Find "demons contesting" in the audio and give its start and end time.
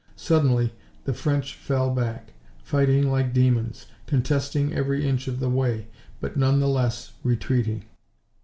3.33-4.73